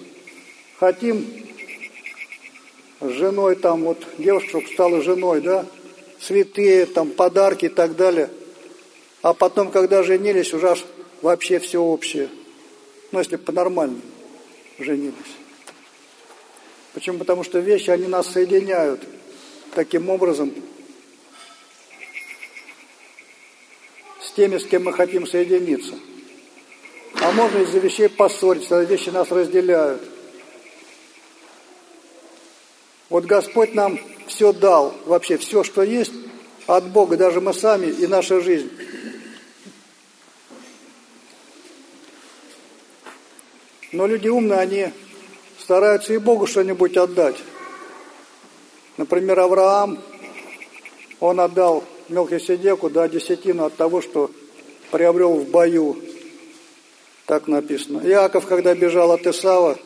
хотим 0.79 1.25
с 2.99 3.09
женой, 3.09 3.55
там 3.55 3.83
вот 3.83 4.05
девушка, 4.17 4.61
стала 4.73 5.01
женой, 5.01 5.41
да, 5.41 5.65
цветы, 6.19 6.85
там 6.85 7.11
подарки 7.11 7.65
и 7.65 7.69
так 7.69 7.95
далее. 7.95 8.29
А 9.21 9.33
потом, 9.33 9.71
когда 9.71 10.03
женились, 10.03 10.53
уже 10.53 10.75
вообще 11.21 11.59
все 11.59 11.79
общее 11.81 12.29
ну 13.15 13.19
если 13.19 13.37
по-нормальному 13.37 14.01
женились. 14.77 15.13
Почему? 16.93 17.17
Потому 17.17 17.45
что 17.45 17.59
вещи, 17.59 17.89
они 17.89 18.07
нас 18.07 18.27
соединяют 18.27 19.01
таким 19.73 20.09
образом 20.09 20.53
с 24.21 24.33
теми, 24.33 24.57
с 24.57 24.65
кем 24.65 24.83
мы 24.83 24.91
хотим 24.91 25.25
соединиться. 25.25 25.93
А 27.21 27.31
можно 27.31 27.59
из-за 27.59 27.79
вещей 27.79 28.09
поссориться, 28.09 28.79
а 28.79 28.83
вещи 28.83 29.09
нас 29.11 29.31
разделяют. 29.31 30.01
Вот 33.09 33.23
Господь 33.23 33.73
нам 33.73 33.97
все 34.27 34.51
дал, 34.51 34.93
вообще 35.05 35.37
все, 35.37 35.63
что 35.63 35.83
есть, 35.83 36.11
от 36.67 36.89
Бога, 36.89 37.15
даже 37.15 37.39
мы 37.39 37.53
сами 37.53 37.85
и 37.85 38.07
наша 38.07 38.41
жизнь. 38.41 38.69
Но 43.95 44.07
люди 44.07 44.27
умные, 44.27 44.59
они 44.59 44.87
стараются 45.57 46.13
и 46.13 46.17
Богу 46.17 46.47
что-нибудь 46.47 46.97
отдать. 46.97 47.37
Например, 48.97 49.39
Авраам, 49.39 49.99
он 51.21 51.39
отдал 51.39 51.81
Мелхиседеку, 52.09 52.89
да, 52.89 53.07
десятину 53.07 53.63
от 53.63 53.75
того, 53.77 54.01
что 54.01 54.31
приобрел 54.91 55.35
в 55.35 55.47
бою. 55.47 55.95
Так 57.25 57.47
написано. 57.47 58.01
Иаков, 58.05 58.45
когда 58.47 58.75
бежал 58.75 59.13
от 59.13 59.25
Исава, 59.25 59.77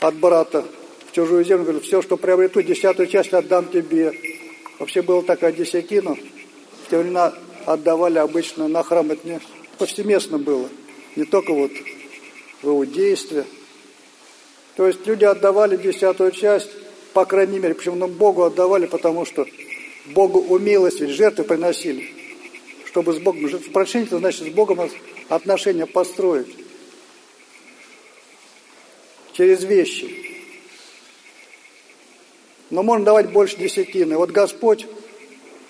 от 0.00 0.14
брата, 0.14 0.64
в 1.10 1.12
чужую 1.12 1.44
землю, 1.44 1.64
говорит, 1.64 1.84
все, 1.84 2.00
что 2.00 2.16
приобрету, 2.16 2.62
десятую 2.62 3.08
часть 3.08 3.34
отдам 3.34 3.68
тебе. 3.68 4.12
Вообще 4.78 5.02
была 5.02 5.20
такая 5.20 5.52
десятина. 5.52 6.14
В 6.14 6.90
те 6.90 6.96
времена 6.96 7.34
отдавали 7.66 8.16
обычно 8.16 8.68
на 8.68 8.82
храм. 8.82 9.10
Это 9.10 9.28
не 9.28 9.40
повсеместно 9.76 10.38
было. 10.38 10.70
Не 11.14 11.24
только 11.24 11.52
вот 11.52 11.72
в 12.64 12.68
иудействе. 12.68 13.44
То 14.76 14.86
есть 14.86 15.06
люди 15.06 15.24
отдавали 15.24 15.76
десятую 15.76 16.32
часть, 16.32 16.70
по 17.12 17.24
крайней 17.24 17.58
мере, 17.58 17.74
почему 17.74 17.94
нам 17.94 18.10
Богу 18.10 18.42
отдавали, 18.42 18.86
потому 18.86 19.24
что 19.24 19.46
Богу 20.06 20.40
умилостивить, 20.40 21.10
жертвы 21.10 21.44
приносили, 21.44 22.12
чтобы 22.86 23.12
с 23.12 23.18
Богом, 23.18 23.48
жертвоприношение, 23.48 24.06
это 24.06 24.18
значит 24.18 24.42
с 24.42 24.50
Богом 24.50 24.90
отношения 25.28 25.86
построить 25.86 26.48
через 29.32 29.62
вещи. 29.64 30.24
Но 32.70 32.82
можно 32.82 33.04
давать 33.04 33.30
больше 33.30 33.56
десятины. 33.56 34.16
Вот 34.16 34.30
Господь, 34.30 34.86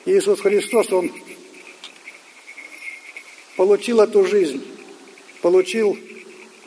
Иисус 0.07 0.41
Христос, 0.41 0.91
Он 0.93 1.13
получил 3.57 4.01
эту 4.01 4.25
жизнь, 4.27 4.65
получил 5.43 5.99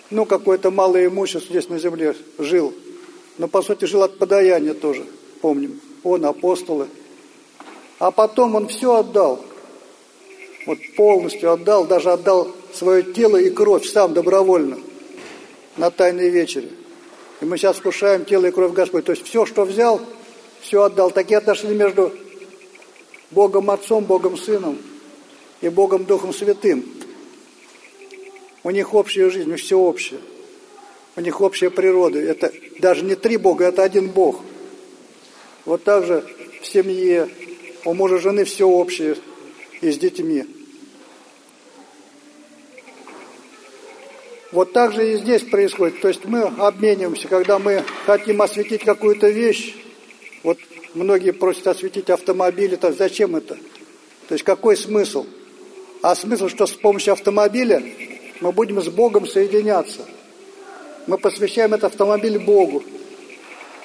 ну, 0.09 0.25
какое-то 0.25 0.71
малое 0.71 1.07
имущество 1.07 1.49
здесь 1.49 1.69
на 1.69 1.79
земле 1.79 2.15
жил. 2.37 2.73
Но, 3.37 3.47
по 3.47 3.61
сути, 3.61 3.85
жил 3.85 4.03
от 4.03 4.17
подаяния 4.17 4.73
тоже, 4.73 5.05
помним. 5.41 5.79
Он, 6.03 6.25
апостолы. 6.25 6.87
А 7.99 8.11
потом 8.11 8.55
он 8.55 8.67
все 8.67 8.95
отдал. 8.95 9.43
Вот 10.65 10.77
полностью 10.95 11.51
отдал, 11.51 11.85
даже 11.85 12.11
отдал 12.11 12.51
свое 12.73 13.03
тело 13.03 13.37
и 13.37 13.49
кровь 13.49 13.87
сам 13.87 14.13
добровольно 14.13 14.77
на 15.77 15.91
Тайной 15.91 16.29
вечере. 16.29 16.69
И 17.39 17.45
мы 17.45 17.57
сейчас 17.57 17.77
вкушаем 17.77 18.25
тело 18.25 18.47
и 18.47 18.51
кровь 18.51 18.73
Господь. 18.73 19.05
То 19.05 19.11
есть 19.11 19.25
все, 19.25 19.45
что 19.45 19.63
взял, 19.63 20.01
все 20.61 20.83
отдал. 20.83 21.11
Такие 21.11 21.37
отношения 21.37 21.75
между 21.75 22.11
Богом 23.31 23.69
Отцом, 23.69 24.03
Богом 24.03 24.37
Сыном 24.37 24.77
и 25.61 25.69
Богом 25.69 26.05
Духом 26.05 26.33
Святым. 26.33 26.96
У 28.67 28.69
них 28.69 28.93
общая 28.93 29.29
жизнь, 29.29 29.55
все 29.55 29.79
общее. 29.79 30.19
У 31.15 31.21
них 31.21 31.39
общая 31.39 31.69
природа. 31.69 32.19
Это 32.19 32.51
даже 32.79 33.05
не 33.05 33.15
три 33.15 33.37
Бога, 33.37 33.63
это 33.63 33.81
один 33.81 34.09
Бог. 34.09 34.41
Вот 35.63 35.85
так 35.85 36.05
же 36.05 36.25
в 36.61 36.67
семье, 36.67 37.29
у 37.85 37.93
мужа 37.93 38.17
жены 38.17 38.43
все 38.43 38.67
общее 38.67 39.15
и 39.79 39.89
с 39.89 39.97
детьми. 39.97 40.43
Вот 44.51 44.73
так 44.73 44.91
же 44.91 45.13
и 45.13 45.15
здесь 45.15 45.43
происходит. 45.43 46.01
То 46.01 46.09
есть 46.09 46.25
мы 46.25 46.41
обмениваемся, 46.41 47.29
когда 47.29 47.59
мы 47.59 47.85
хотим 48.05 48.41
осветить 48.41 48.83
какую-то 48.83 49.29
вещь. 49.29 49.75
Вот 50.43 50.57
многие 50.93 51.31
просят 51.31 51.67
осветить 51.67 52.09
автомобиль. 52.09 52.73
Это 52.73 52.91
зачем 52.91 53.37
это? 53.37 53.55
То 54.27 54.33
есть 54.33 54.43
какой 54.43 54.75
смысл? 54.75 55.25
А 56.01 56.15
смысл, 56.15 56.49
что 56.49 56.67
с 56.67 56.73
помощью 56.73 57.13
автомобиля 57.13 57.81
мы 58.41 58.51
будем 58.51 58.81
с 58.81 58.87
Богом 58.89 59.27
соединяться. 59.27 60.01
Мы 61.07 61.17
посвящаем 61.17 61.73
этот 61.73 61.91
автомобиль 61.91 62.37
Богу. 62.37 62.83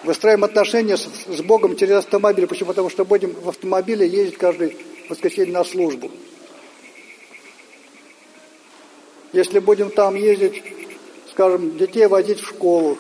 Выстраиваем 0.05 0.45
отношения 0.45 0.97
с, 0.97 1.07
с 1.29 1.43
Богом 1.43 1.77
через 1.77 1.99
автомобиль. 1.99 2.47
Почему? 2.47 2.69
Потому 2.69 2.91
что 2.91 3.05
будем 3.05 3.33
в 3.33 3.49
автомобиле 3.49 4.07
ездить 4.07 4.37
каждый 4.37 4.77
воскресенье 5.09 5.53
на 5.53 5.65
службу. 5.65 6.11
Если 9.33 9.61
будем 9.61 9.91
там 9.91 10.15
ездить, 10.17 10.63
скажем, 11.31 11.79
детей 11.79 12.07
возить 12.07 12.41
в 12.41 12.49
школу, 12.49 12.99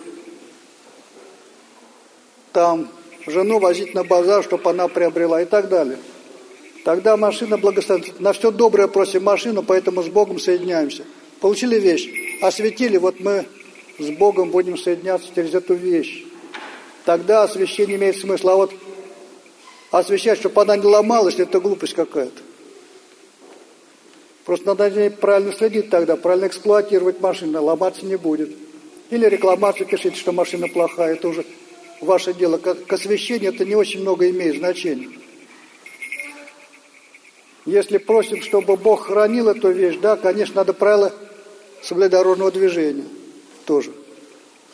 там 2.52 2.88
жену 3.26 3.58
возить 3.58 3.94
на 3.94 4.04
базар, 4.04 4.42
чтобы 4.44 4.70
она 4.70 4.88
приобрела 4.88 5.42
и 5.42 5.44
так 5.44 5.68
далее. 5.68 5.98
Тогда 6.84 7.16
машина 7.16 7.58
благословит. 7.58 8.20
На 8.20 8.32
все 8.32 8.50
доброе 8.50 8.88
просим 8.88 9.24
машину, 9.24 9.62
поэтому 9.62 10.02
с 10.02 10.08
Богом 10.08 10.38
соединяемся. 10.38 11.04
Получили 11.42 11.80
вещь, 11.80 12.08
осветили, 12.40 12.98
вот 12.98 13.18
мы 13.18 13.46
с 13.98 14.10
Богом 14.10 14.50
будем 14.50 14.78
соединяться 14.78 15.28
через 15.34 15.52
эту 15.52 15.74
вещь. 15.74 16.24
Тогда 17.04 17.42
освящение 17.42 17.96
имеет 17.96 18.16
смысл. 18.16 18.50
А 18.50 18.56
вот 18.56 18.72
освещать, 19.90 20.38
чтобы 20.38 20.62
она 20.62 20.76
не 20.76 20.86
ломалась, 20.86 21.40
это 21.40 21.58
глупость 21.58 21.94
какая-то. 21.94 22.40
Просто 24.44 24.66
надо 24.66 24.88
за 24.88 25.10
правильно 25.10 25.52
следить 25.52 25.90
тогда, 25.90 26.14
правильно 26.14 26.46
эксплуатировать 26.46 27.20
машину, 27.20 27.60
ломаться 27.60 28.06
не 28.06 28.16
будет. 28.16 28.50
Или 29.10 29.26
рекламацию 29.26 29.88
пишите, 29.88 30.16
что 30.16 30.30
машина 30.30 30.68
плохая, 30.68 31.14
это 31.14 31.26
уже 31.26 31.44
ваше 32.00 32.34
дело. 32.34 32.58
К 32.58 32.92
освещению 32.92 33.52
это 33.52 33.64
не 33.64 33.74
очень 33.74 34.02
много 34.02 34.30
имеет 34.30 34.58
значения. 34.58 35.10
Если 37.66 37.98
просим, 37.98 38.42
чтобы 38.42 38.76
Бог 38.76 39.06
хранил 39.06 39.48
эту 39.48 39.72
вещь, 39.72 39.96
да, 40.00 40.16
конечно, 40.16 40.56
надо 40.56 40.72
правила 40.72 41.12
соблюдать 41.82 42.12
дорожного 42.12 42.50
движения 42.50 43.04
тоже. 43.66 43.92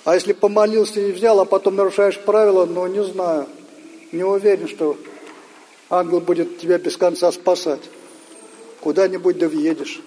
А 0.04 0.14
если 0.14 0.32
помолился 0.32 1.00
и 1.00 1.12
взял, 1.12 1.40
а 1.40 1.44
потом 1.44 1.76
нарушаешь 1.76 2.18
правила, 2.18 2.64
ну, 2.64 2.86
не 2.86 3.04
знаю, 3.04 3.46
не 4.12 4.24
уверен, 4.24 4.68
что 4.68 4.96
ангел 5.90 6.20
будет 6.20 6.58
тебя 6.58 6.78
без 6.78 6.96
конца 6.96 7.30
спасать. 7.32 7.82
Куда-нибудь 8.80 9.38
да 9.38 9.48
въедешь. 9.48 10.00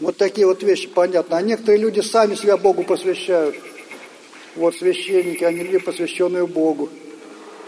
Вот 0.00 0.16
такие 0.16 0.46
вот 0.46 0.62
вещи 0.62 0.88
понятно. 0.88 1.36
А 1.36 1.42
некоторые 1.42 1.80
люди 1.80 2.00
сами 2.00 2.34
себя 2.34 2.56
Богу 2.56 2.82
посвящают. 2.82 3.56
Вот 4.56 4.74
священники, 4.76 5.44
они 5.44 5.62
люди, 5.62 5.78
посвященные 5.78 6.46
Богу. 6.46 6.88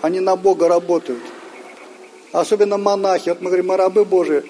Они 0.01 0.21
на 0.21 0.37
Бога 0.37 0.69
работают. 0.69 1.23
Особенно 2.33 2.79
монахи. 2.79 3.31
Вот 3.31 3.41
мы 3.41 3.49
говорим, 3.49 3.69
мы 3.69 3.77
рабы 3.77 4.05
Божии. 4.05 4.43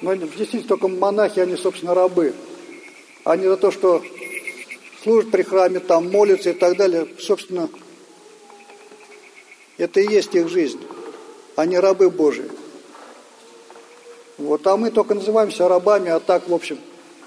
Но 0.00 0.14
действительно 0.14 0.68
только 0.68 0.88
монахи, 0.88 1.40
они, 1.40 1.56
собственно, 1.56 1.94
рабы. 1.94 2.34
Они 3.24 3.44
за 3.44 3.56
то, 3.56 3.70
что 3.70 4.02
служат 5.02 5.30
при 5.30 5.42
храме, 5.42 5.80
там 5.80 6.10
молятся 6.10 6.50
и 6.50 6.52
так 6.52 6.76
далее. 6.76 7.08
Собственно, 7.18 7.68
это 9.78 10.00
и 10.00 10.08
есть 10.08 10.34
их 10.34 10.48
жизнь. 10.48 10.80
Они 11.56 11.78
рабы 11.78 12.10
Божии. 12.10 12.50
Вот, 14.38 14.66
а 14.66 14.76
мы 14.76 14.90
только 14.90 15.14
называемся 15.14 15.66
рабами, 15.66 16.10
а 16.10 16.20
так, 16.20 16.48
в 16.48 16.54
общем, 16.54 16.78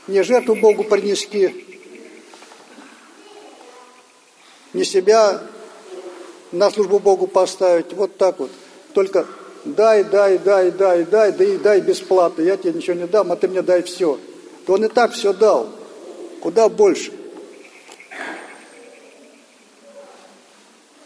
не 0.07 0.21
жертву 0.21 0.55
Богу 0.55 0.83
принести, 0.83 1.65
не 4.73 4.83
себя 4.83 5.41
на 6.51 6.69
службу 6.69 6.99
Богу 6.99 7.25
поставить, 7.25 7.93
вот 7.93 8.17
так 8.17 8.39
вот. 8.39 8.51
Только 8.93 9.25
дай, 9.65 10.03
дай, 10.03 10.37
дай, 10.37 10.71
дай, 10.71 11.03
дай, 11.03 11.31
да 11.31 11.43
и 11.43 11.57
дай 11.57 11.81
бесплатно, 11.81 12.41
я 12.41 12.57
тебе 12.57 12.73
ничего 12.73 12.95
не 12.95 13.07
дам, 13.07 13.31
а 13.31 13.35
ты 13.35 13.47
мне 13.47 13.61
дай 13.61 13.83
все. 13.83 14.19
То 14.65 14.73
он 14.73 14.85
и 14.85 14.87
так 14.87 15.13
все 15.13 15.33
дал, 15.33 15.69
куда 16.41 16.69
больше. 16.69 17.11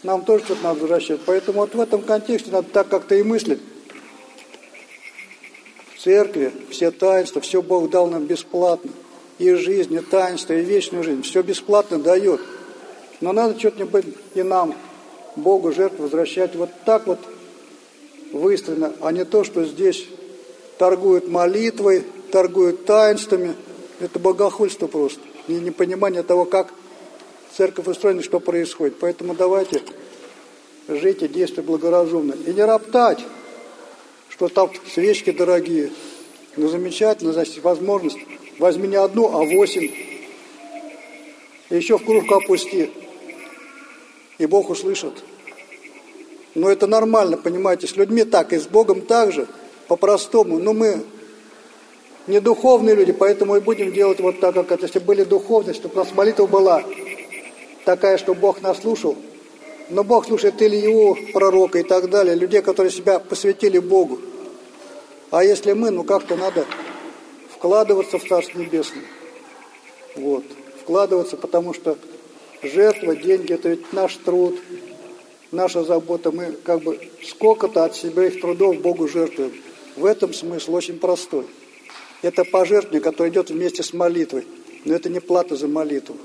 Нам 0.04 0.22
тоже 0.22 0.44
что-то 0.44 0.62
надо 0.64 0.80
возвращать. 0.80 1.20
Поэтому 1.24 1.60
вот 1.60 1.74
в 1.74 1.80
этом 1.80 2.02
контексте 2.02 2.50
надо 2.50 2.68
так 2.68 2.88
как-то 2.88 3.14
и 3.14 3.22
мыслить. 3.22 3.60
В 5.96 6.02
церкви 6.02 6.52
все 6.70 6.90
таинства, 6.90 7.40
все 7.40 7.62
Бог 7.62 7.88
дал 7.88 8.06
нам 8.06 8.26
бесплатно. 8.26 8.90
И 9.38 9.50
жизнь, 9.54 9.94
и 9.94 10.00
таинство, 10.00 10.52
и 10.52 10.60
вечную 10.60 11.02
жизнь. 11.04 11.22
Все 11.22 11.42
бесплатно 11.42 11.98
дает. 11.98 12.40
Но 13.22 13.32
надо 13.32 13.58
что-нибудь 13.58 14.04
и 14.34 14.42
нам, 14.42 14.74
Богу, 15.36 15.72
жертву 15.72 16.02
возвращать 16.02 16.54
вот 16.54 16.68
так 16.84 17.06
вот 17.06 17.18
выстроено, 18.34 18.92
а 19.00 19.12
не 19.12 19.24
то, 19.24 19.44
что 19.44 19.64
здесь 19.64 20.06
торгуют 20.78 21.28
молитвой, 21.28 22.04
торгуют 22.32 22.84
таинствами. 22.84 23.54
Это 24.00 24.18
богохульство 24.18 24.88
просто. 24.88 25.20
И 25.46 25.52
непонимание 25.52 26.22
того, 26.22 26.44
как 26.44 26.74
церковь 27.56 27.86
устроена, 27.86 28.22
что 28.22 28.40
происходит. 28.40 28.96
Поэтому 28.98 29.34
давайте 29.34 29.82
жить 30.88 31.22
и 31.22 31.28
действовать 31.28 31.66
благоразумно. 31.66 32.34
И 32.46 32.52
не 32.52 32.62
роптать, 32.62 33.20
что 34.28 34.48
там 34.48 34.70
свечки 34.92 35.30
дорогие, 35.30 35.90
Ну, 36.56 36.68
замечательно, 36.68 37.32
значит, 37.32 37.62
возможность. 37.64 38.18
Возьми 38.58 38.86
не 38.86 38.96
одну, 38.96 39.26
а 39.26 39.44
восемь. 39.44 39.90
И 41.70 41.76
еще 41.76 41.98
в 41.98 42.04
кружку 42.04 42.34
опусти. 42.34 42.90
И 44.38 44.46
Бог 44.46 44.70
услышит. 44.70 45.24
Но 46.54 46.70
это 46.70 46.86
нормально, 46.86 47.36
понимаете, 47.36 47.86
с 47.86 47.96
людьми 47.96 48.24
так, 48.24 48.52
и 48.52 48.58
с 48.58 48.66
Богом 48.66 49.00
так 49.00 49.32
же, 49.32 49.46
по-простому. 49.88 50.58
Но 50.58 50.72
мы 50.72 51.04
не 52.26 52.40
духовные 52.40 52.94
люди, 52.94 53.12
поэтому 53.12 53.56
и 53.56 53.60
будем 53.60 53.92
делать 53.92 54.20
вот 54.20 54.40
так, 54.40 54.54
как 54.54 54.70
это. 54.70 54.86
Если 54.86 55.00
были 55.00 55.24
духовные, 55.24 55.74
чтобы 55.74 55.94
у 55.94 55.98
нас 55.98 56.14
молитва 56.14 56.46
была 56.46 56.82
такая, 57.84 58.18
что 58.18 58.34
Бог 58.34 58.62
нас 58.62 58.80
слушал. 58.80 59.16
Но 59.90 60.02
Бог 60.02 60.26
слушает 60.26 60.62
Илью, 60.62 61.16
пророка 61.32 61.78
и 61.78 61.82
так 61.82 62.08
далее, 62.08 62.34
людей, 62.34 62.62
которые 62.62 62.90
себя 62.90 63.18
посвятили 63.18 63.78
Богу. 63.78 64.20
А 65.30 65.44
если 65.44 65.72
мы, 65.72 65.90
ну 65.90 66.04
как-то 66.04 66.36
надо 66.36 66.64
вкладываться 67.50 68.18
в 68.18 68.26
Царство 68.26 68.58
Небесное. 68.58 69.04
Вот. 70.16 70.44
Вкладываться, 70.80 71.36
потому 71.36 71.74
что 71.74 71.98
жертва, 72.62 73.16
деньги, 73.16 73.52
это 73.52 73.70
ведь 73.70 73.92
наш 73.92 74.16
труд, 74.16 74.58
наша 75.54 75.84
забота. 75.84 76.30
Мы 76.30 76.52
как 76.52 76.82
бы 76.82 77.08
сколько-то 77.22 77.84
от 77.84 77.96
себя 77.96 78.26
их 78.26 78.40
трудов 78.40 78.80
Богу 78.80 79.08
жертвуем. 79.08 79.52
В 79.96 80.04
этом 80.04 80.34
смысл 80.34 80.74
очень 80.74 80.98
простой. 80.98 81.46
Это 82.22 82.44
пожертвование, 82.44 83.00
которое 83.00 83.30
идет 83.30 83.50
вместе 83.50 83.82
с 83.82 83.92
молитвой. 83.92 84.46
Но 84.84 84.94
это 84.94 85.08
не 85.08 85.20
плата 85.20 85.56
за 85.56 85.68
молитву. 85.68 86.16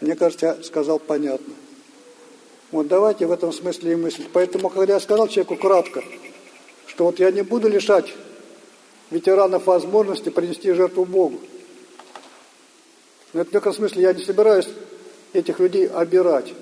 Мне 0.00 0.16
кажется, 0.16 0.46
я 0.46 0.62
сказал 0.62 0.98
понятно. 0.98 1.54
Вот 2.70 2.88
давайте 2.88 3.26
в 3.26 3.32
этом 3.32 3.52
смысле 3.52 3.92
и 3.92 3.96
мыслить. 3.96 4.28
Поэтому, 4.32 4.68
когда 4.68 4.94
я 4.94 5.00
сказал 5.00 5.28
человеку 5.28 5.56
кратко, 5.56 6.02
что 6.86 7.04
вот 7.04 7.20
я 7.20 7.30
не 7.30 7.42
буду 7.42 7.68
лишать 7.68 8.12
ветеранов 9.10 9.66
возможности 9.66 10.28
принести 10.28 10.72
жертву 10.72 11.04
Богу. 11.04 11.40
Но 13.32 13.40
это 13.40 13.50
в 13.50 13.54
некотором 13.54 13.76
смысле 13.76 14.02
я 14.02 14.12
не 14.12 14.24
собираюсь 14.24 14.68
этих 15.32 15.58
людей 15.58 15.88
обирать, 15.88 16.52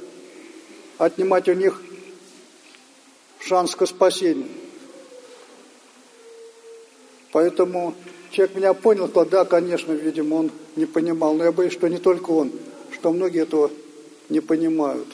отнимать 1.05 1.49
у 1.49 1.53
них 1.53 1.81
шанс 3.41 3.75
к 3.75 3.87
спасению. 3.87 4.49
Поэтому 7.33 7.95
человек 8.31 8.57
меня 8.57 8.75
понял, 8.75 9.09
что 9.09 9.25
да, 9.25 9.45
конечно, 9.45 9.93
видимо, 9.93 10.35
он 10.35 10.51
не 10.77 10.87
понимал, 10.87 11.35
но 11.35 11.45
я 11.45 11.53
боюсь, 11.53 11.73
что 11.73 11.89
не 11.89 11.99
только 11.99 12.31
он, 12.31 12.53
что 12.93 13.11
многие 13.11 13.43
этого 13.43 13.71
не 14.29 14.41
понимают. 14.41 15.09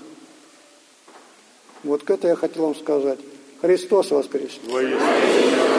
Вот 1.84 2.08
это 2.10 2.28
я 2.28 2.36
хотел 2.36 2.64
вам 2.64 2.74
сказать. 2.74 3.18
Христос 3.60 4.10
воскрес! 4.10 4.58
Воистину. 4.64 5.77